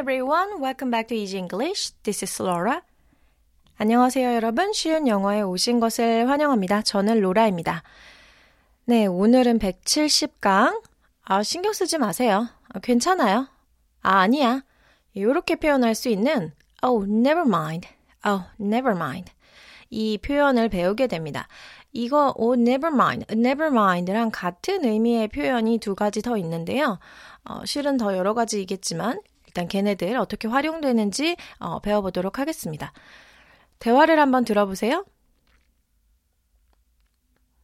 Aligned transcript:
everyone. 0.00 0.62
Welcome 0.62 0.90
back 0.90 1.08
to 1.08 1.14
Easy 1.14 1.36
English. 1.36 1.92
This 2.04 2.24
is 2.24 2.42
Laura. 2.42 2.80
안녕하세요, 3.76 4.32
여러분. 4.32 4.72
쉬운 4.72 5.06
영어에 5.06 5.42
오신 5.42 5.78
것을 5.78 6.26
환영합니다. 6.26 6.80
저는 6.80 7.20
로라입니다. 7.20 7.82
네, 8.86 9.04
오늘은 9.04 9.58
170강. 9.58 10.80
아, 11.24 11.42
신경 11.42 11.74
쓰지 11.74 11.98
마세요. 11.98 12.48
아, 12.70 12.78
괜찮아요. 12.78 13.48
아, 14.00 14.20
아니야. 14.20 14.62
이렇게 15.12 15.56
표현할 15.56 15.94
수 15.94 16.08
있는 16.08 16.52
Oh, 16.82 17.04
never 17.04 17.46
mind. 17.46 17.86
Oh, 18.26 18.44
never 18.58 18.96
mind. 18.96 19.30
이 19.90 20.16
표현을 20.16 20.70
배우게 20.70 21.08
됩니다. 21.08 21.46
이거 21.92 22.32
oh, 22.38 22.58
never 22.58 22.94
mind, 22.94 23.26
never 23.30 23.66
mind랑 23.66 24.30
같은 24.32 24.82
의미의 24.82 25.28
표현이 25.28 25.76
두 25.76 25.94
가지 25.94 26.22
더 26.22 26.38
있는데요. 26.38 26.98
어, 27.44 27.66
실은 27.66 27.98
더 27.98 28.16
여러 28.16 28.32
가지이겠지만 28.32 29.20
일단 29.49 29.67
걔네들 29.67 30.17
어떻게 30.17 30.47
활용되는지 30.47 31.37
어, 31.59 31.79
배워보도록 31.79 32.39
하겠습니다. 32.39 32.91
대화를 33.79 34.19
한번 34.19 34.45
들어보세요. 34.45 35.05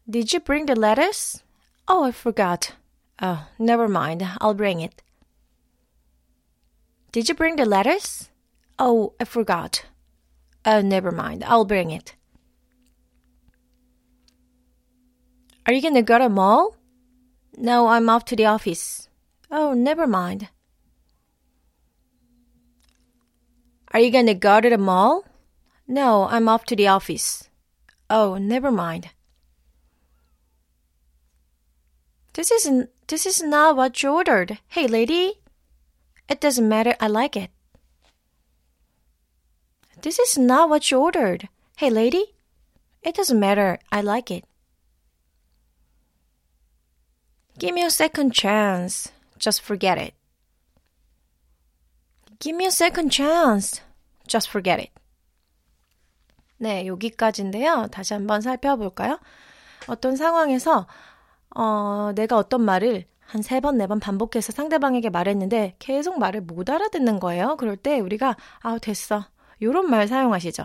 Did 0.10 0.36
you 0.36 0.44
bring 0.44 0.66
the 0.66 0.78
lettuce? 0.78 1.44
Oh, 1.88 2.06
I 2.06 2.12
forgot. 2.12 2.74
Oh, 3.22 3.46
never 3.60 3.90
mind. 3.90 4.26
I'll 4.40 4.56
bring 4.56 4.82
it. 4.82 5.04
Did 7.12 7.30
you 7.30 7.36
bring 7.36 7.56
the 7.56 7.68
lettuce? 7.68 8.30
Oh, 8.80 9.14
I 9.20 9.26
forgot. 9.26 9.86
Oh, 10.66 10.82
never 10.82 11.12
mind. 11.12 11.44
I'll 11.44 11.66
bring 11.66 11.92
it. 11.92 12.16
Are 15.66 15.74
you 15.74 15.82
gonna 15.82 16.02
go 16.02 16.18
to 16.18 16.24
the 16.24 16.30
mall? 16.30 16.76
No, 17.58 17.88
I'm 17.88 18.10
off 18.10 18.26
to 18.26 18.36
the 18.36 18.46
office. 18.46 19.08
Oh, 19.52 19.74
never 19.74 20.08
mind. 20.08 20.50
Are 23.97 23.99
you 23.99 24.11
gonna 24.11 24.35
go 24.35 24.61
to 24.61 24.69
the 24.69 24.77
mall? 24.77 25.25
No, 25.89 26.29
I'm 26.29 26.51
off 26.51 26.67
to 26.67 26.77
the 26.77 26.87
office. 26.87 27.49
Oh, 28.11 28.37
never 28.37 28.71
mind. 28.71 29.09
This 32.35 32.51
isn't 32.51 32.91
this 33.07 33.25
is 33.25 33.41
not 33.41 33.75
what 33.75 34.03
you 34.03 34.11
ordered. 34.11 34.59
Hey 34.69 34.87
lady. 34.87 35.41
It 36.29 36.43
doesn't 36.43 36.69
matter, 36.69 36.95
I 37.01 37.07
like 37.07 37.37
it. 37.37 37.51
This 40.03 40.19
is 40.19 40.37
not 40.37 40.69
what 40.69 40.91
you 40.91 40.99
ordered. 40.99 41.49
Hey 41.79 41.89
lady. 41.89 42.35
It 43.01 43.15
doesn't 43.15 43.41
matter, 43.41 43.79
I 43.91 44.03
like 44.03 44.31
it. 44.31 44.45
Give 47.59 47.75
me 47.75 47.83
a 47.83 47.89
second 47.89 48.35
chance. 48.35 49.11
Just 49.39 49.63
forget 49.63 49.97
it. 49.97 50.16
Give 52.39 52.57
me 52.57 52.65
a 52.67 52.71
second 52.71 53.11
chance. 53.11 53.83
Just 54.29 54.49
forget 54.51 54.81
it. 54.81 54.93
네, 56.59 56.87
여기까지인데요. 56.87 57.89
다시 57.91 58.15
한번 58.15 58.41
살펴볼까요? 58.41 59.19
어떤 59.89 60.17
상황에서, 60.17 60.87
어, 61.55 62.13
내가 62.15 62.37
어떤 62.37 62.63
말을 62.63 63.05
한 63.27 63.43
세 63.43 63.61
번, 63.61 63.77
네 63.77 63.87
번 63.87 63.99
반복해서 64.01 64.53
상대방에게 64.53 65.11
말했는데 65.11 65.75
계속 65.79 66.19
말을 66.19 66.43
못 66.43 66.71
알아듣는 66.71 67.19
거예요. 67.21 67.57
그럴 67.57 67.77
때 67.77 67.99
우리가, 68.01 68.37
아우, 68.61 68.79
됐어. 68.81 69.27
요런 69.63 69.91
말 69.91 70.07
사용하시죠. 70.09 70.65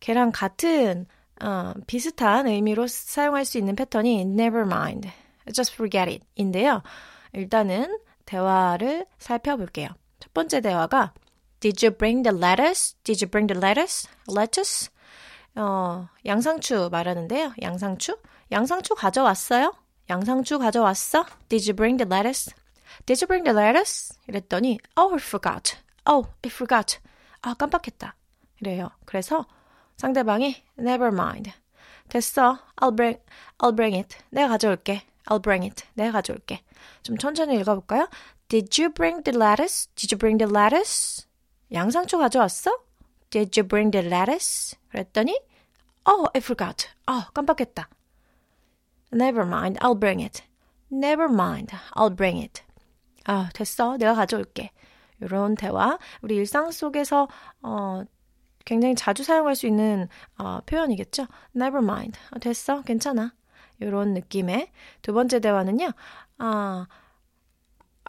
걔랑 0.00 0.30
같은, 0.32 1.06
어, 1.42 1.72
비슷한 1.86 2.46
의미로 2.46 2.86
사용할 2.86 3.44
수 3.44 3.58
있는 3.58 3.76
패턴이 3.76 4.20
never 4.22 4.62
mind, 4.64 5.08
just 5.54 5.74
forget 5.74 6.10
it 6.10 6.24
인데요. 6.34 6.82
일단은 7.32 7.98
대화를 8.26 9.06
살펴볼게요. 9.18 9.88
첫 10.36 10.42
번째 10.42 10.60
대화가 10.60 11.14
Did 11.60 11.86
you 11.86 11.96
bring 11.96 12.22
the 12.22 12.36
lettuce? 12.36 12.94
Did 13.04 13.24
you 13.24 13.30
bring 13.30 13.46
the 13.48 13.56
lettuce? 13.58 14.06
Lettuce? 14.28 14.90
어, 15.54 16.10
양상추 16.26 16.90
말하는데요. 16.92 17.54
양상추? 17.62 18.18
양상추 18.52 18.96
가져왔어요? 18.96 19.72
양상추 20.10 20.58
가져왔어? 20.58 21.24
Did 21.48 21.70
you 21.70 21.74
bring 21.74 21.96
the 21.96 22.06
lettuce? 22.06 22.54
Did 23.06 23.24
you 23.24 23.26
bring 23.26 23.44
the 23.44 23.56
lettuce? 23.56 24.14
이랬더니 24.28 24.78
Oh, 24.98 25.14
I 25.14 25.16
forgot. 25.16 25.78
Oh, 26.06 26.28
I 26.44 26.50
forgot. 26.52 26.98
아, 27.40 27.54
깜빡했다. 27.54 28.14
이래요. 28.60 28.90
그래서 29.06 29.46
상대방이 29.96 30.62
Never 30.78 31.14
mind. 31.14 31.50
됐어. 32.10 32.58
I'll 32.76 32.94
bring, 32.94 33.18
I'll 33.56 33.74
bring 33.74 33.96
it. 33.96 34.18
내가 34.28 34.48
가져올게. 34.48 35.00
I'll 35.28 35.42
bring 35.42 35.64
it. 35.64 35.86
내가 35.94 36.12
가져올게. 36.12 36.60
좀 37.02 37.16
천천히 37.16 37.56
읽어볼까요? 37.56 38.08
Did 38.48 38.78
you 38.78 38.90
bring 38.90 39.22
the 39.22 39.32
lettuce? 39.32 39.88
Did 39.96 40.12
you 40.12 40.18
bring 40.18 40.38
the 40.38 40.46
lettuce? 40.46 41.26
양상추 41.72 42.18
가져왔어? 42.18 42.70
Did 43.30 43.58
you 43.58 43.66
bring 43.66 43.90
the 43.90 44.06
lettuce? 44.06 44.76
그랬더니 44.90 45.36
Oh, 46.08 46.28
I 46.32 46.38
forgot. 46.38 46.88
아, 47.06 47.28
깜빡했다. 47.34 47.88
Never 49.12 49.44
mind, 49.44 49.80
I'll 49.80 49.98
bring 49.98 50.22
it. 50.22 50.42
Never 50.92 51.28
mind, 51.28 51.74
I'll 51.96 52.14
bring 52.14 52.38
it. 52.40 52.62
아, 53.24 53.48
됐어. 53.52 53.96
내가 53.96 54.14
가져올게. 54.14 54.70
이런 55.20 55.56
대화. 55.56 55.98
우리 56.22 56.36
일상 56.36 56.70
속에서 56.70 57.26
어 57.62 58.02
굉장히 58.64 58.94
자주 58.94 59.24
사용할 59.24 59.56
수 59.56 59.66
있는 59.66 60.08
어, 60.38 60.60
표현이겠죠. 60.66 61.26
Never 61.56 61.82
mind. 61.82 62.18
아, 62.30 62.38
됐어. 62.38 62.82
괜찮아. 62.82 63.32
이런 63.80 64.14
느낌의 64.14 64.70
두 65.02 65.12
번째 65.12 65.40
대화는요. 65.40 65.90
아, 66.38 66.86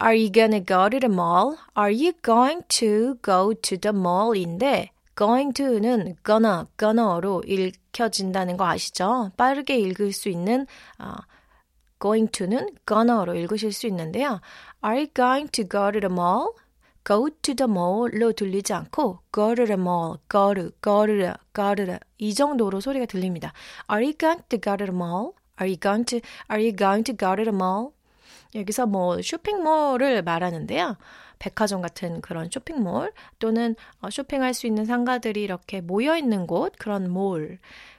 Are 0.00 0.14
you 0.14 0.30
gonna 0.30 0.60
go 0.60 0.88
to 0.88 1.00
the 1.00 1.08
mall? 1.08 1.58
Are 1.74 1.90
you 1.90 2.12
going 2.22 2.62
to 2.78 3.18
go 3.20 3.52
to 3.52 3.76
the 3.76 3.92
mall인데 3.92 4.90
going 5.16 5.52
to는 5.52 6.14
gonna, 6.22 6.66
gonna로 6.76 7.42
읽혀진다는 7.44 8.56
거 8.56 8.64
아시죠? 8.64 9.32
빠르게 9.36 9.76
읽을 9.76 10.12
수 10.12 10.28
있는 10.28 10.66
어, 11.00 11.16
going 11.98 12.30
to는 12.30 12.68
gonna로 12.86 13.34
읽으실 13.34 13.72
수 13.72 13.88
있는데요. 13.88 14.40
Are 14.84 14.96
you 14.96 15.08
going 15.12 15.50
to 15.50 15.68
go 15.68 15.90
to 15.90 15.98
the 15.98 16.12
mall? 16.12 16.54
go 17.02 17.28
to 17.42 17.54
the 17.54 17.68
mall로 17.68 18.32
들리지 18.32 18.72
않고 18.74 19.18
go 19.34 19.54
to 19.56 19.66
the 19.66 19.80
mall, 19.80 20.18
go 20.28 20.54
to, 20.54 20.70
go 20.80 21.06
to, 21.06 21.32
go 21.52 21.74
to 21.74 21.98
이 22.18 22.34
정도로 22.34 22.80
소리가 22.80 23.06
들립니다. 23.06 23.52
Are 23.90 24.04
you 24.04 24.16
going 24.16 24.44
to 24.48 24.60
go 24.60 24.76
to 24.76 24.86
the 24.86 24.94
mall? 24.94 25.32
Are 25.58 25.66
you 25.66 25.76
going 25.76 26.04
to, 26.06 26.20
are 26.48 26.62
you 26.62 26.70
going 26.70 27.02
to 27.02 27.16
go 27.16 27.34
to 27.34 27.42
the 27.42 27.56
mall? 27.56 27.97
여기서 28.54 28.86
뭐 28.86 29.20
쇼핑몰을 29.22 30.22
말하는데요. 30.22 30.96
백화점 31.38 31.80
같은 31.80 32.20
그런 32.20 32.50
쇼핑몰 32.50 33.12
또는 33.38 33.76
어, 34.00 34.10
쇼핑할 34.10 34.54
수 34.54 34.66
있는 34.66 34.84
상가들이 34.84 35.42
이렇게 35.42 35.80
모여 35.80 36.16
있는 36.16 36.46
곳 36.46 36.74
그런 36.78 37.10
몰. 37.10 37.58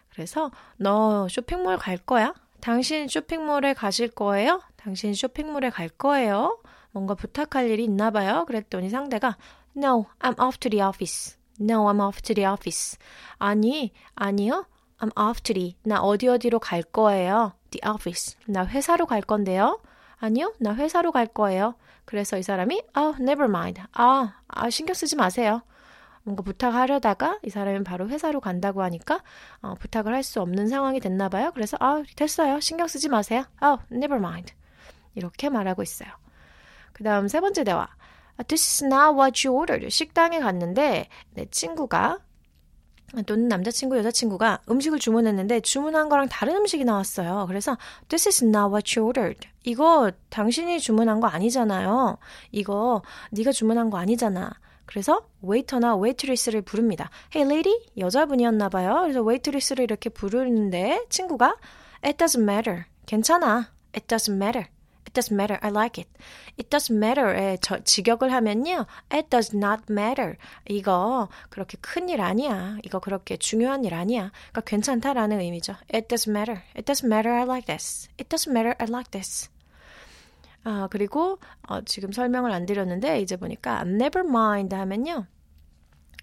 그래서 0.09 0.51
너 0.77 1.27
쇼핑몰 1.29 1.77
갈 1.77 1.97
거야? 1.97 2.33
당신 2.59 3.07
쇼핑몰에 3.07 3.73
가실 3.73 4.09
거예요? 4.09 4.61
당신 4.75 5.13
쇼핑몰에 5.13 5.69
갈 5.69 5.87
거예요? 5.87 6.59
뭔가 6.91 7.15
부탁할 7.15 7.69
일이 7.69 7.83
있나 7.85 8.11
봐요. 8.11 8.45
그랬더니 8.45 8.89
상대가 8.89 9.37
No, 9.77 10.05
I'm 10.19 10.37
off 10.41 10.59
to 10.59 10.69
the 10.69 10.83
office. 10.83 11.37
No, 11.59 11.85
I'm 11.87 12.01
off 12.01 12.21
to 12.23 12.35
the 12.35 12.49
office. 12.49 12.97
아니, 13.37 13.93
아니요. 14.15 14.65
I'm 14.99 15.11
off 15.17 15.41
to 15.43 15.53
the. 15.53 15.75
나 15.83 16.01
어디 16.01 16.27
어디로 16.27 16.59
갈 16.59 16.83
거예요. 16.83 17.53
The 17.71 17.89
office. 17.89 18.37
나 18.47 18.65
회사로 18.65 19.05
갈 19.05 19.21
건데요. 19.21 19.79
아니요, 20.19 20.53
나 20.59 20.75
회사로 20.75 21.11
갈 21.11 21.27
거예요. 21.27 21.75
그래서 22.05 22.37
이 22.37 22.43
사람이 22.43 22.83
아, 22.93 23.13
never 23.19 23.45
mind. 23.45 23.81
아, 23.93 24.35
아 24.47 24.69
신경 24.69 24.93
쓰지 24.93 25.15
마세요. 25.15 25.61
뭔가 26.23 26.43
부탁하려다가 26.43 27.39
이 27.43 27.49
사람은 27.49 27.83
바로 27.83 28.07
회사로 28.09 28.39
간다고 28.41 28.83
하니까 28.83 29.23
어, 29.61 29.75
부탁을 29.75 30.13
할 30.13 30.23
수 30.23 30.41
없는 30.41 30.67
상황이 30.67 30.99
됐나 30.99 31.29
봐요. 31.29 31.51
그래서 31.53 31.77
아, 31.79 32.03
됐어요. 32.15 32.59
신경 32.59 32.87
쓰지 32.87 33.09
마세요. 33.09 33.45
아, 33.59 33.77
never 33.91 34.17
mind. 34.17 34.53
이렇게 35.15 35.49
말하고 35.49 35.81
있어요. 35.81 36.09
그 36.93 37.03
다음 37.03 37.27
세 37.27 37.39
번째 37.39 37.63
대화. 37.63 37.87
This 38.47 38.83
is 38.83 38.85
not 38.85 39.17
what 39.17 39.47
you 39.47 39.57
ordered. 39.57 39.89
식당에 39.89 40.39
갔는데 40.39 41.07
내 41.33 41.45
친구가 41.45 42.19
또는 43.25 43.47
남자친구, 43.47 43.97
여자친구가 43.97 44.59
음식을 44.69 44.99
주문했는데 44.99 45.61
주문한 45.61 46.09
거랑 46.09 46.29
다른 46.29 46.55
음식이 46.55 46.85
나왔어요. 46.85 47.45
그래서 47.47 47.77
This 48.07 48.27
is 48.29 48.43
not 48.43 48.71
what 48.71 48.99
you 48.99 49.07
ordered. 49.07 49.47
이거 49.63 50.11
당신이 50.29 50.79
주문한 50.79 51.19
거 51.19 51.27
아니잖아요. 51.27 52.17
이거 52.51 53.01
네가 53.31 53.51
주문한 53.51 53.89
거 53.89 53.97
아니잖아. 53.97 54.51
그래서 54.85 55.27
웨이터나 55.41 55.95
웨이트리스를 55.95 56.63
부릅니다. 56.63 57.09
Hey 57.35 57.51
lady, 57.51 57.79
여자분이었나 57.97 58.69
봐요. 58.69 58.99
그래서 59.01 59.21
웨이트리스를 59.21 59.83
이렇게 59.83 60.09
부르는데 60.09 61.05
친구가 61.09 61.57
It 62.03 62.17
doesn't 62.17 62.41
matter. 62.41 62.85
괜찮아. 63.05 63.71
It 63.93 64.07
doesn't 64.07 64.35
matter. 64.35 64.67
It 65.09 65.13
doesn't 65.19 65.35
matter. 65.35 65.57
I 65.63 65.71
like 65.71 65.97
it. 65.97 66.07
It 66.59 66.69
doesn't 66.69 66.95
matter에 66.95 67.57
저, 67.61 67.79
직역을 67.83 68.31
하면요. 68.31 68.85
It 69.11 69.29
does 69.31 69.55
not 69.55 69.85
matter. 69.89 70.35
이거 70.69 71.29
그렇게 71.49 71.77
큰 71.81 72.07
일 72.09 72.21
아니야. 72.21 72.77
이거 72.83 72.99
그렇게 72.99 73.35
중요한 73.37 73.83
일 73.85 73.95
아니야. 73.95 74.31
그러니까 74.51 74.61
괜찮다라는 74.61 75.39
의미죠. 75.39 75.73
It 75.91 76.07
doesn't 76.07 76.29
matter. 76.29 76.61
It 76.77 76.83
doesn't 76.85 77.07
matter. 77.07 77.35
I 77.35 77.43
like 77.43 77.65
this. 77.65 78.07
It 78.19 78.29
doesn't 78.29 78.51
matter. 78.51 78.75
I 78.77 78.87
like 78.87 79.09
this. 79.09 79.49
아, 80.63 80.87
그리고 80.91 81.39
어, 81.67 81.81
지금 81.81 82.11
설명을 82.11 82.51
안 82.51 82.67
드렸는데 82.67 83.19
이제 83.21 83.35
보니까 83.35 83.81
never 83.81 84.27
mind 84.27 84.75
하면요. 84.75 85.25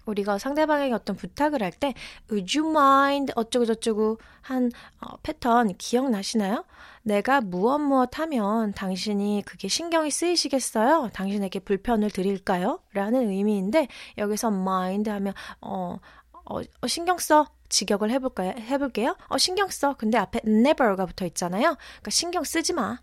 우리가 0.07 0.37
상대방에게 0.37 0.93
어떤 0.93 1.15
부탁을 1.15 1.61
할 1.63 1.71
때 1.71 1.93
would 2.31 2.57
you 2.57 2.69
mind 2.69 3.33
어쩌고저쩌고 3.35 4.17
한 4.41 4.71
어, 5.01 5.17
패턴 5.17 5.75
기억나시나요? 5.77 6.65
내가 7.03 7.41
무엇 7.41 7.79
무엇 7.79 8.19
하면 8.19 8.73
당신이 8.73 9.43
그게 9.45 9.67
신경이 9.67 10.11
쓰이시겠어요? 10.11 11.09
당신에게 11.13 11.59
불편을 11.59 12.09
드릴까요? 12.11 12.79
라는 12.93 13.29
의미인데 13.29 13.87
여기서 14.17 14.49
mind 14.49 15.09
하면 15.09 15.33
어, 15.61 15.97
어, 16.45 16.59
어 16.81 16.87
신경 16.87 17.17
써 17.17 17.47
직역을 17.69 18.11
해볼까요? 18.11 18.53
해볼게요. 18.57 19.15
어 19.27 19.37
신경 19.37 19.69
써. 19.69 19.93
근데 19.95 20.17
앞에 20.17 20.41
never가 20.45 21.05
붙어 21.05 21.25
있잖아요. 21.25 21.75
그러니까 21.75 22.11
신경 22.11 22.43
쓰지 22.43 22.73
마. 22.73 22.99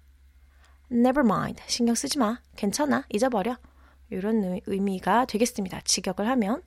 never 0.90 1.20
mind. 1.24 1.62
신경 1.66 1.94
쓰지 1.94 2.18
마. 2.18 2.38
괜찮아. 2.56 3.04
잊어버려. 3.10 3.56
이런 4.10 4.60
의미가 4.66 5.26
되겠습니다. 5.26 5.80
직역을 5.84 6.26
하면. 6.28 6.62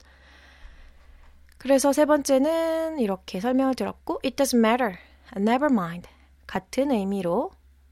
그래서 1.58 1.92
세 1.92 2.04
번째는 2.04 2.98
이렇게 3.00 3.40
설명을 3.40 3.74
들었고, 3.74 4.20
it 4.24 4.42
doesn't 4.42 4.58
matter, 4.58 4.96
never 5.36 5.72
mind. 5.72 6.08
같은 6.46 6.90
의미로 6.90 7.50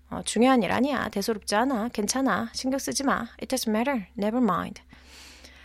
어, 0.08 0.22
중요한 0.24 0.62
일 0.62 0.70
아니야, 0.72 1.08
대수롭지 1.08 1.54
않아, 1.56 1.88
괜찮아, 1.88 2.48
신경 2.52 2.78
쓰지 2.78 3.02
마, 3.02 3.26
it 3.42 3.46
doesn't 3.46 3.68
matter, 3.68 4.06
never 4.16 4.42
mind. 4.42 4.80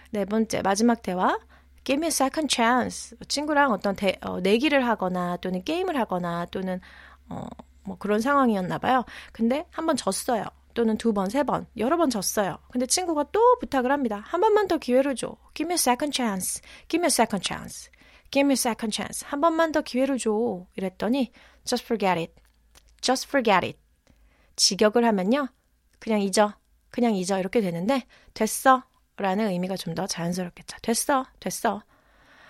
네 0.09 0.25
번째 0.25 0.61
마지막 0.61 1.01
대화, 1.03 1.39
give 1.83 1.99
me 1.99 2.07
a 2.07 2.11
second 2.11 2.53
chance. 2.53 3.15
친구랑 3.27 3.71
어떤 3.71 3.95
대, 3.95 4.17
어, 4.21 4.39
내기를 4.39 4.85
하거나 4.87 5.37
또는 5.37 5.63
게임을 5.63 5.95
하거나 5.97 6.45
또는 6.47 6.81
어, 7.29 7.45
뭐 7.83 7.97
그런 7.97 8.19
상황이었나 8.19 8.77
봐요. 8.79 9.05
근데 9.31 9.65
한번 9.71 9.95
졌어요. 9.95 10.43
또는 10.73 10.97
두 10.97 11.13
번, 11.13 11.29
세 11.29 11.43
번, 11.43 11.67
여러 11.77 11.97
번 11.97 12.09
졌어요. 12.09 12.57
근데 12.71 12.85
친구가 12.85 13.25
또 13.31 13.57
부탁을 13.59 13.91
합니다. 13.91 14.21
한 14.25 14.41
번만 14.41 14.67
더 14.67 14.77
기회를 14.77 15.15
줘. 15.15 15.35
Give 15.53 15.67
me 15.67 15.73
a 15.73 15.75
second 15.75 16.15
chance. 16.15 16.61
Give 16.87 17.01
me 17.01 17.05
a 17.05 17.11
second 17.11 17.43
chance. 17.45 17.89
Give 18.31 18.45
me 18.45 18.53
a 18.53 18.57
second 18.57 18.93
chance. 18.95 19.25
한 19.27 19.41
번만 19.41 19.71
더 19.71 19.81
기회를 19.81 20.17
줘. 20.17 20.65
이랬더니 20.75 21.31
just 21.65 21.85
forget 21.85 22.19
it. 22.19 22.33
just 23.01 23.27
forget 23.27 23.65
it. 23.65 23.79
직역을 24.55 25.05
하면요. 25.05 25.47
그냥 25.99 26.21
잊어. 26.21 26.53
그냥 26.89 27.15
잊어. 27.15 27.39
이렇게 27.39 27.61
되는데 27.61 28.03
됐어. 28.33 28.83
라는 29.17 29.49
의미가 29.49 29.75
좀 29.77 29.93
더 29.95 30.07
자연스럽겠죠. 30.07 30.77
됐어. 30.81 31.25
됐어. 31.39 31.83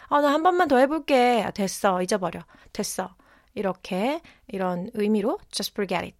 아, 0.09 0.21
나 0.21 0.29
한 0.29 0.43
번만 0.43 0.67
더 0.67 0.77
해볼게. 0.77 1.43
아, 1.45 1.51
됐어. 1.51 2.01
잊어버려. 2.01 2.41
됐어. 2.73 3.15
이렇게 3.53 4.21
이런 4.47 4.89
의미로 4.93 5.39
just 5.51 5.73
forget 5.73 6.05
it. 6.05 6.17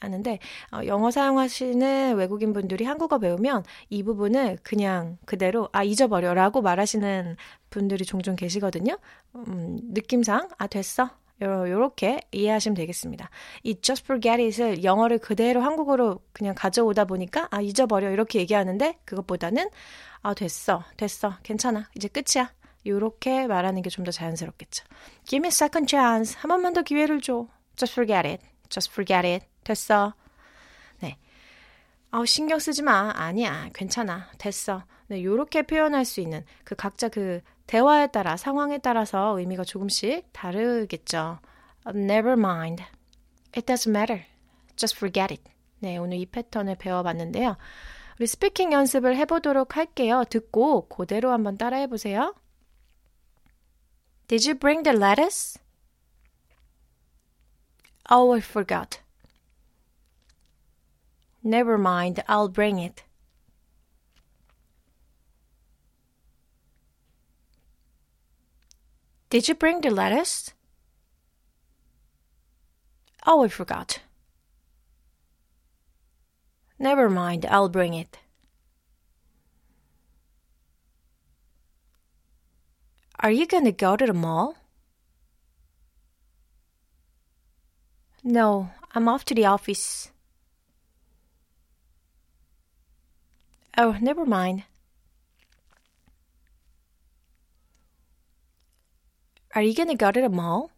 하는데 0.00 0.38
어, 0.72 0.80
영어 0.86 1.10
사용하시는 1.10 2.16
외국인 2.16 2.52
분들이 2.52 2.84
한국어 2.84 3.18
배우면 3.18 3.64
이 3.90 4.02
부분을 4.02 4.58
그냥 4.62 5.18
그대로 5.26 5.68
아 5.72 5.82
잊어버려라고 5.84 6.62
말하시는 6.62 7.36
분들이 7.70 8.04
종종 8.04 8.36
계시거든요. 8.36 8.98
음, 9.34 9.78
느낌상 9.92 10.48
아 10.58 10.66
됐어. 10.66 11.10
요렇게 11.40 12.20
이해하시면 12.32 12.74
되겠습니다. 12.74 13.30
이 13.62 13.80
just 13.80 14.04
forget 14.04 14.42
it을 14.42 14.82
영어를 14.82 15.18
그대로 15.18 15.60
한국어로 15.60 16.18
그냥 16.32 16.54
가져오다 16.56 17.04
보니까 17.04 17.46
아 17.52 17.60
잊어버려 17.60 18.10
이렇게 18.10 18.40
얘기하는데 18.40 18.98
그것보다는 19.04 19.70
아 20.22 20.34
됐어 20.34 20.82
됐어 20.96 21.34
괜찮아 21.44 21.88
이제 21.94 22.08
끝이야 22.08 22.50
요렇게 22.86 23.46
말하는 23.46 23.82
게 23.82 23.90
좀 23.90 24.04
더 24.04 24.10
자연스럽겠죠. 24.10 24.84
Give 25.26 25.38
me 25.40 25.46
a 25.46 25.50
second 25.52 25.86
chance 25.88 26.36
한 26.40 26.48
번만 26.48 26.72
더 26.72 26.82
기회를 26.82 27.20
줘. 27.20 27.46
Just 27.76 27.92
forget 27.94 28.26
it. 28.26 28.44
Just 28.68 28.90
forget 28.90 29.24
it. 29.24 29.46
됐어. 29.68 30.14
네. 31.00 31.18
아우, 32.10 32.24
신경 32.24 32.58
쓰지 32.58 32.82
마. 32.82 33.12
아니야. 33.14 33.68
괜찮아. 33.74 34.30
됐어. 34.38 34.82
네, 35.08 35.22
요렇게 35.22 35.62
표현할 35.62 36.06
수 36.06 36.20
있는 36.20 36.42
그 36.64 36.74
각자 36.74 37.10
그 37.10 37.42
대화에 37.66 38.06
따라, 38.06 38.38
상황에 38.38 38.78
따라서 38.78 39.38
의미가 39.38 39.64
조금씩 39.64 40.32
다르겠죠. 40.32 41.38
Never 41.86 42.32
mind. 42.32 42.82
It 43.54 43.70
doesn't 43.70 43.90
matter. 43.90 44.24
Just 44.76 44.96
forget 44.96 45.34
it. 45.34 45.42
네, 45.80 45.98
오늘 45.98 46.16
이 46.16 46.24
패턴을 46.24 46.76
배워봤는데요. 46.76 47.58
우리 48.18 48.26
스피킹 48.26 48.72
연습을 48.72 49.16
해보도록 49.16 49.76
할게요. 49.76 50.24
듣고 50.30 50.88
그대로 50.88 51.30
한번 51.30 51.58
따라해 51.58 51.88
보세요. 51.88 52.34
Did 54.28 54.48
you 54.48 54.58
bring 54.58 54.82
the 54.82 54.96
lettuce? 54.96 55.60
Oh, 58.10 58.34
I 58.34 58.40
forgot. 58.40 59.00
Never 61.48 61.78
mind, 61.78 62.22
I'll 62.28 62.50
bring 62.50 62.78
it. 62.78 63.04
Did 69.30 69.48
you 69.48 69.54
bring 69.54 69.80
the 69.80 69.88
lettuce? 69.88 70.52
Oh, 73.26 73.44
I 73.44 73.48
forgot. 73.48 74.00
Never 76.78 77.08
mind, 77.08 77.46
I'll 77.46 77.70
bring 77.70 77.94
it. 77.94 78.18
Are 83.20 83.30
you 83.30 83.46
going 83.46 83.64
to 83.64 83.72
go 83.72 83.96
to 83.96 84.04
the 84.04 84.12
mall? 84.12 84.54
No, 88.22 88.68
I'm 88.94 89.08
off 89.08 89.24
to 89.24 89.34
the 89.34 89.46
office. 89.46 90.10
Oh, 93.80 93.96
never 94.00 94.26
mind. 94.26 94.64
Are 99.54 99.62
you 99.62 99.72
gonna 99.72 99.94
go 99.94 100.10
to 100.10 100.20
the 100.20 100.28
mall? 100.28 100.72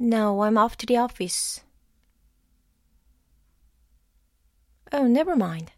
No, 0.00 0.42
I'm 0.42 0.58
off 0.58 0.76
to 0.78 0.86
the 0.86 0.96
office. 0.96 1.60
Oh, 4.92 5.06
never 5.06 5.36
mind. 5.36 5.70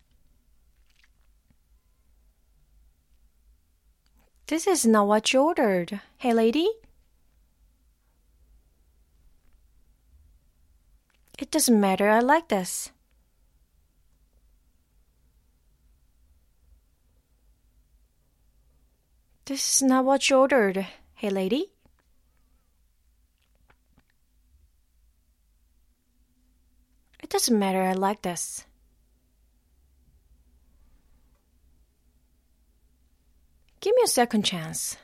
This 4.47 4.67
is 4.67 4.87
not 4.87 5.07
what 5.07 5.35
you 5.35 5.43
ordered. 5.43 6.01
Hey, 6.17 6.33
lady? 6.33 6.71
It 11.39 11.51
doesn't 11.51 11.79
matter. 11.79 12.09
I 12.09 12.21
like 12.21 12.49
this. 12.49 12.91
This 19.47 19.77
is 19.77 19.83
not 19.83 20.07
what 20.07 20.31
you 20.31 20.37
ordered. 20.37 20.87
Hey, 21.15 21.29
lady? 21.29 21.71
It 27.23 27.29
doesn't 27.29 27.59
matter. 27.59 27.83
I 27.83 27.93
like 27.93 28.23
this. 28.23 28.65
Give 33.81 33.95
me 33.95 34.03
a 34.05 34.09
second 34.09 34.45
chance. 34.45 34.97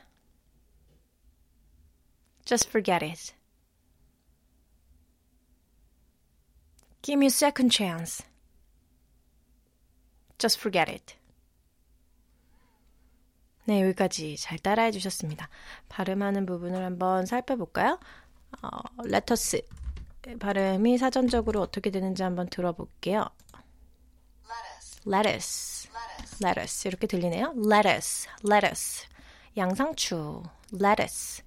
Just 2.45 2.67
forget 2.67 3.03
it. 3.03 3.33
Give 7.03 7.19
me 7.19 7.27
a 7.27 7.31
second 7.31 7.69
chance. 7.69 8.23
Just 10.39 10.57
forget 10.57 10.89
it. 10.89 11.15
네, 13.71 13.81
여기까지 13.83 14.35
잘 14.35 14.59
따라해 14.59 14.91
주셨습니다. 14.91 15.47
발음하는 15.87 16.45
부분을 16.45 16.83
한번 16.83 17.25
살펴볼까요? 17.25 17.99
어, 18.61 18.67
레터스 19.05 19.61
발음이 20.41 20.97
사전적으로 20.97 21.61
어떻게 21.61 21.89
되는지 21.89 22.21
한번 22.21 22.49
들어볼게요. 22.49 23.29
lettuce, 25.07 25.89
lettuce 26.43 26.89
이렇게 26.89 27.07
들리네요. 27.07 27.53
lettuce, 27.55 28.29
lettuce 28.45 29.07
양상추, 29.55 30.43
lettuce. 30.73 31.41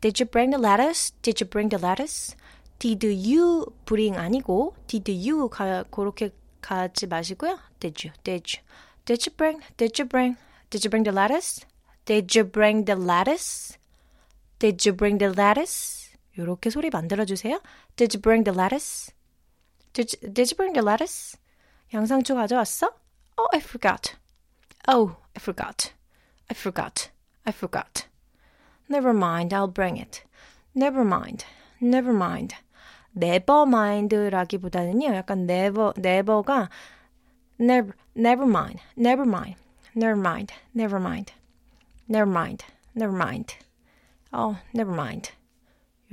Did 0.00 0.22
you 0.22 0.30
bring 0.30 0.56
the 0.56 0.66
lettuce? 0.66 1.12
Did 1.20 1.44
you 1.44 1.50
bring 1.50 1.68
the 1.68 1.84
lettuce? 1.84 2.34
Did 2.78 3.04
you 3.04 3.66
bring 3.84 4.18
아니고 4.18 4.74
Did 4.86 5.12
you 5.12 5.50
가, 5.50 5.82
그렇게 5.90 6.30
가지 6.62 7.06
마시고요. 7.06 7.58
Did 7.78 8.08
you, 8.08 8.14
did 8.24 8.56
you, 8.56 8.64
did 9.04 9.28
you 9.28 9.36
bring, 9.36 9.60
did 9.76 10.00
you 10.00 10.08
bring 10.08 10.47
Did 10.69 10.83
you 10.83 10.89
bring 10.89 11.03
the 11.03 11.11
lettuce? 11.11 11.65
Did 12.05 12.35
you 12.35 12.43
bring 12.43 12.85
the 12.85 12.95
lettuce? 12.95 13.77
Did 14.59 14.85
you 14.85 14.93
bring 14.93 15.17
the 15.17 15.33
lettuce? 15.33 16.11
이렇게 16.35 16.69
소리 16.69 16.89
만들어 16.89 17.25
주세요. 17.25 17.61
Did 17.95 18.17
you 18.17 18.21
bring 18.21 18.43
the 18.43 18.57
lettuce? 18.57 19.11
Did 19.93 20.13
you, 20.13 20.33
did 20.33 20.51
you 20.51 20.57
bring 20.57 20.73
the 20.73 20.83
lettuce? 20.83 21.37
양상추 21.93 22.33
가져왔어? 22.35 22.89
Oh, 23.37 23.47
I 23.53 23.59
forgot. 23.59 24.15
Oh, 24.87 25.17
I 25.35 25.39
forgot. 25.39 25.93
I 26.49 26.55
forgot. 26.55 27.09
I 27.45 27.51
forgot. 27.51 28.07
Never 28.89 29.13
mind, 29.13 29.53
I'll 29.53 29.71
bring 29.71 29.97
it. 29.97 30.23
Never 30.73 31.03
mind. 31.03 31.45
Never 31.79 32.13
mind. 32.13 32.55
never 33.15 33.65
mind라기보다는요. 33.65 35.13
약간 35.13 35.45
never, 35.45 35.93
never가 35.97 36.69
never, 37.59 37.93
never 38.15 38.45
mind, 38.45 38.79
never 38.97 39.25
mind, 39.25 39.55
never 39.97 40.15
mind, 40.15 40.51
never 40.73 40.99
mind, 40.99 41.31
never 42.07 42.29
mind, 42.29 42.63
never 42.95 43.15
mind. 43.15 43.55
어, 44.31 44.55
never 44.73 44.93
mind. 44.93 45.31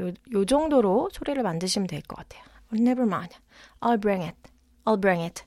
요, 0.01 0.13
요 0.33 0.45
정도로 0.45 1.09
소리를 1.13 1.43
만드시면 1.43 1.87
될 1.87 2.03
것 2.03 2.17
같아요. 2.17 2.43
Never 2.73 3.05
mind. 3.05 3.37
I'll 3.81 3.99
bring 3.99 4.23
it. 4.23 4.37
I'll 4.85 5.01
bring 5.01 5.25
it. 5.25 5.45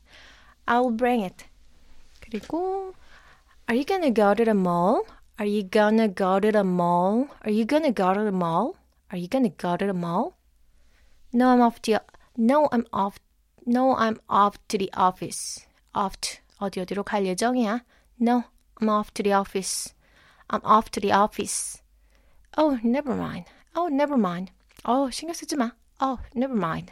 I'll 0.65 0.95
bring 0.95 1.23
it. 1.23 1.45
그리고 2.21 2.93
Are 3.67 3.75
you 3.75 3.85
gonna 3.85 4.11
go 4.11 4.33
to 4.33 4.43
the 4.43 4.53
mall? 4.53 5.05
Are 5.39 5.47
you 5.47 5.63
gonna 5.63 6.07
go 6.07 6.39
to 6.39 6.51
the 6.51 6.63
mall? 6.63 7.29
Are 7.45 7.51
you 7.51 7.65
gonna 7.65 7.93
go 7.93 8.13
to 8.13 8.23
the 8.23 8.35
mall? 8.35 8.75
Are 9.09 9.17
you 9.17 9.27
gonna 9.27 9.49
go 9.49 9.77
to 9.77 9.85
the 9.85 9.93
mall? 9.93 10.35
No, 11.31 11.49
I'm 11.49 11.61
off 11.61 11.81
to 11.83 11.99
No, 12.37 12.67
I'm 12.71 12.85
off. 12.91 13.19
No, 13.65 13.95
I'm 13.95 14.19
off 14.27 14.57
to 14.67 14.77
the 14.77 14.91
office. 14.93 15.65
Off 15.95 16.19
to 16.21 16.43
어디 16.59 16.79
어디로 16.81 17.03
갈 17.03 17.25
예정이야? 17.25 17.83
No, 18.19 18.45
I'm 18.79 18.89
off 18.89 19.13
to 19.15 19.23
the 19.23 19.33
office. 19.33 19.93
I'm 20.49 20.61
off 20.63 20.89
to 20.91 20.99
the 20.99 21.11
office. 21.11 21.81
Oh, 22.57 22.79
never 22.83 23.15
mind. 23.15 23.45
Oh, 23.75 23.87
never 23.87 24.17
mind. 24.17 24.51
Oh, 24.85 25.09
신경 25.09 25.33
쓰지 25.33 25.55
마. 25.55 25.71
Oh, 25.99 26.19
never 26.35 26.55
mind. 26.55 26.91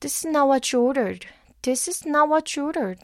This 0.00 0.24
is 0.24 0.30
not 0.30 0.48
what 0.48 0.72
you 0.72 0.80
ordered. 0.80 1.26
This 1.62 1.88
is 1.88 2.06
not 2.06 2.28
what 2.28 2.56
you 2.56 2.64
ordered. 2.66 3.00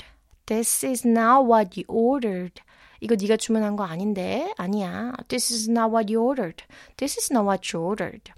This 0.46 0.84
is 0.84 1.04
not 1.04 1.44
what 1.46 1.76
you 1.76 1.84
ordered. 1.88 2.62
이거 3.00 3.16
네가 3.16 3.36
주문한 3.36 3.76
거 3.76 3.84
아닌데. 3.84 4.52
아니야. 4.56 5.12
This 5.28 5.52
is 5.52 5.68
not 5.68 5.90
what 5.90 6.10
you 6.10 6.22
ordered. 6.22 6.64
This 6.96 7.18
is 7.18 7.32
not 7.32 7.44
what 7.44 7.72
you 7.72 7.82
ordered. 7.82 8.32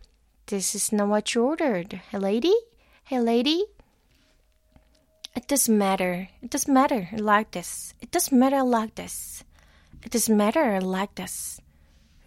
This 0.46 0.74
is 0.74 0.92
not 0.92 1.08
what 1.08 1.34
you 1.34 1.44
ordered. 1.44 2.00
Hey 2.10 2.18
lady? 2.18 2.54
Hey 3.04 3.20
lady? 3.20 3.66
It 5.35 5.47
doesn't 5.47 5.75
matter. 5.77 6.29
It 6.41 6.51
doesn't 6.51 6.71
matter 6.71 7.09
like 7.17 7.51
this. 7.51 7.93
It 8.01 8.11
doesn't 8.11 8.37
matter 8.37 8.63
like 8.63 8.95
this. 8.95 9.43
It 10.03 10.11
doesn't 10.11 10.35
matter 10.37 10.79
like 10.81 11.15
this. 11.15 11.59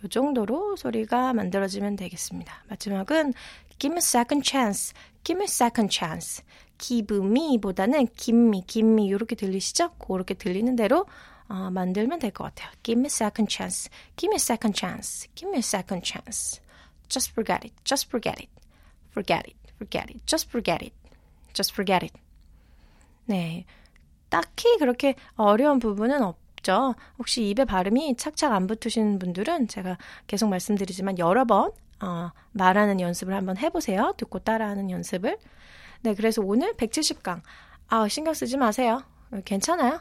이 0.04 0.08
정도로 0.08 0.76
소리가 0.76 1.32
만들어지면 1.32 1.96
되겠습니다. 1.96 2.64
마지막은 2.68 3.32
give 3.78 3.92
me 3.92 3.98
a 3.98 4.02
second 4.02 4.42
chance. 4.44 4.92
give 5.24 5.38
me 5.38 5.44
a 5.44 5.48
second 5.48 5.90
chance. 5.90 6.42
give 6.78 7.14
me보다는 7.20 8.08
give 8.16 8.36
me, 8.38 8.62
give 8.66 8.86
me 8.88 9.06
이렇게 9.06 9.34
들리시죠? 9.36 9.90
그렇게 9.98 10.34
들리는 10.34 10.74
대로 10.76 11.06
어, 11.48 11.70
만들면 11.70 12.18
될 12.18 12.32
것 12.32 12.44
같아요. 12.44 12.70
Give 12.82 12.98
me 12.98 13.06
a 13.06 13.10
second 13.10 13.48
chance. 13.48 13.88
Give 14.16 14.30
me 14.30 14.34
a 14.34 14.42
second 14.42 14.74
chance. 14.76 15.28
Give 15.36 15.48
me 15.48 15.58
a 15.58 15.62
second 15.62 16.02
chance. 16.04 16.60
Just 17.08 17.30
forget 17.32 17.64
it. 17.64 17.72
Just 17.84 18.10
forget 18.10 18.42
it. 18.42 18.50
Forget 19.12 19.46
it. 19.46 19.56
Forget 19.78 20.10
it. 20.10 20.26
Just 20.26 20.50
forget 20.50 20.82
it. 20.82 20.92
Just 21.54 21.72
forget 21.72 22.02
it. 22.02 22.12
네. 23.26 23.64
딱히 24.28 24.76
그렇게 24.78 25.14
어려운 25.34 25.78
부분은 25.78 26.22
없죠. 26.22 26.94
혹시 27.18 27.48
입에 27.48 27.64
발음이 27.64 28.16
착착 28.16 28.52
안 28.52 28.66
붙으신 28.66 29.18
분들은 29.18 29.68
제가 29.68 29.98
계속 30.26 30.48
말씀드리지만 30.48 31.18
여러 31.18 31.44
번 31.44 31.72
어, 32.00 32.30
말하는 32.52 33.00
연습을 33.00 33.34
한번 33.34 33.56
해보세요. 33.56 34.14
듣고 34.16 34.40
따라하는 34.40 34.90
연습을. 34.90 35.38
네, 36.02 36.14
그래서 36.14 36.42
오늘 36.42 36.74
170강. 36.74 37.40
아, 37.88 38.08
신경 38.08 38.34
쓰지 38.34 38.56
마세요. 38.56 39.02
괜찮아요. 39.44 40.00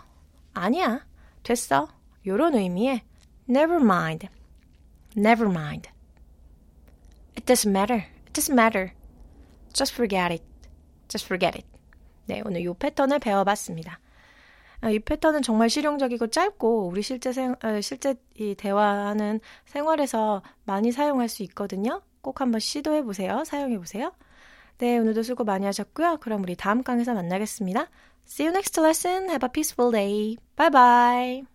아니야. 0.53 1.05
됐어. 1.43 1.87
요런 2.25 2.55
의미의 2.55 3.01
never 3.47 3.81
mind. 3.81 4.27
never 5.15 5.49
mind. 5.49 5.89
It 7.35 7.45
doesn't 7.45 7.71
matter. 7.71 8.05
It 8.27 8.33
doesn't 8.33 8.55
matter. 8.55 8.93
Just 9.73 9.93
forget 9.93 10.31
it. 10.31 10.43
Just 11.07 11.25
forget 11.25 11.55
it. 11.55 11.65
네, 12.25 12.41
오늘 12.45 12.63
요 12.63 12.73
패턴을 12.73 13.19
배워봤습니다. 13.19 13.99
이 14.91 14.99
패턴은 14.99 15.41
정말 15.41 15.69
실용적이고 15.69 16.27
짧고 16.27 16.87
우리 16.87 17.01
실제 17.01 17.31
생, 17.31 17.55
실제 17.81 18.15
이 18.37 18.53
대화하는 18.55 19.39
생활에서 19.65 20.43
많이 20.65 20.91
사용할 20.91 21.27
수 21.29 21.43
있거든요. 21.43 22.01
꼭 22.21 22.41
한번 22.41 22.59
시도해 22.59 23.03
보세요. 23.03 23.43
사용해 23.45 23.77
보세요. 23.77 24.11
네, 24.77 24.97
오늘도 24.97 25.23
수고 25.23 25.43
많이 25.43 25.65
하셨고요. 25.65 26.17
그럼 26.17 26.43
우리 26.43 26.55
다음 26.55 26.83
강에서 26.83 27.13
만나겠습니다. 27.13 27.89
See 28.27 28.47
you 28.47 28.51
next 28.51 28.79
lesson. 28.79 29.29
Have 29.29 29.47
a 29.47 29.51
peaceful 29.51 29.91
day. 29.91 30.37
Bye 30.55 30.69
bye. 30.69 31.54